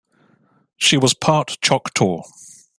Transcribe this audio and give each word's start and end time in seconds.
She 0.77 0.97
was 0.97 1.13
part 1.13 1.59
Choctaw. 1.61 2.23